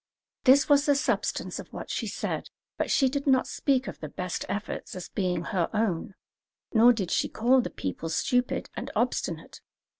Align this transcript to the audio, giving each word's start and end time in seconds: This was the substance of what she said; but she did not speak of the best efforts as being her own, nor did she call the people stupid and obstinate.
This 0.45 0.67
was 0.67 0.87
the 0.87 0.95
substance 0.95 1.59
of 1.59 1.67
what 1.71 1.91
she 1.91 2.07
said; 2.07 2.49
but 2.75 2.89
she 2.89 3.07
did 3.07 3.27
not 3.27 3.45
speak 3.45 3.87
of 3.87 3.99
the 3.99 4.09
best 4.09 4.45
efforts 4.49 4.95
as 4.95 5.09
being 5.09 5.43
her 5.43 5.69
own, 5.75 6.15
nor 6.73 6.91
did 6.91 7.11
she 7.11 7.29
call 7.29 7.61
the 7.61 7.69
people 7.69 8.09
stupid 8.09 8.67
and 8.75 8.89
obstinate. 8.95 9.61